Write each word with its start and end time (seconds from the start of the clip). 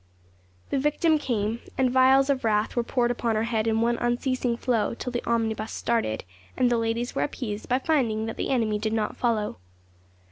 The 0.71 0.79
victim 0.79 1.19
came, 1.19 1.59
and 1.77 1.91
vials 1.91 2.31
of 2.31 2.43
wrath 2.43 2.75
were 2.75 2.81
poured 2.81 3.11
upon 3.11 3.35
her 3.35 3.43
head 3.43 3.67
in 3.67 3.81
one 3.81 3.97
unceasing 3.99 4.57
flow 4.57 4.95
till 4.95 5.11
the 5.11 5.23
omnibus 5.29 5.71
started, 5.71 6.23
and 6.57 6.71
the 6.71 6.77
ladies 6.79 7.13
were 7.13 7.21
appeased 7.21 7.69
by 7.69 7.77
finding 7.77 8.25
that 8.25 8.35
the 8.37 8.49
enemy 8.49 8.79
did 8.79 8.93
not 8.93 9.15
follow. 9.15 9.57